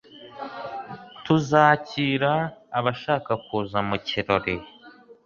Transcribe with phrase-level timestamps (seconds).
[1.23, 2.33] tuzakira
[2.77, 4.55] abashaka kuza mu kirori